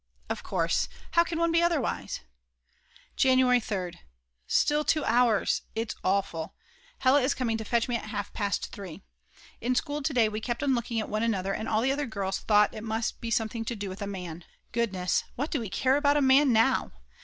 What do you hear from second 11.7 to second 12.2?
the other